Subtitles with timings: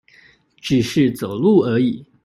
[0.59, 2.03] 只是走路而已